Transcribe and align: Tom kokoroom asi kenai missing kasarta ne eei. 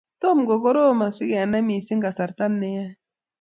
Tom 0.21 0.37
kokoroom 0.49 0.99
asi 1.07 1.23
kenai 1.31 1.63
missing 1.69 2.01
kasarta 2.03 2.45
ne 2.49 2.67
eei. 2.77 2.89